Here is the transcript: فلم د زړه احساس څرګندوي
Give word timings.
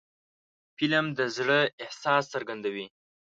فلم 0.77 1.05
د 1.17 1.19
زړه 1.35 1.59
احساس 1.83 2.23
څرګندوي 2.33 2.85